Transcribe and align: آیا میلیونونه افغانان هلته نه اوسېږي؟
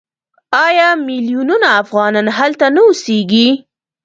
آیا 0.65 0.89
میلیونونه 1.07 1.67
افغانان 1.81 2.27
هلته 2.37 2.65
نه 2.75 2.81
اوسېږي؟ 2.85 3.47